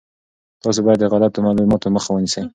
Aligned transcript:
تاسي 0.63 0.81
باید 0.85 0.99
د 1.01 1.05
غلطو 1.11 1.39
معلوماتو 1.45 1.93
مخه 1.95 2.09
ونیسئ. 2.11 2.41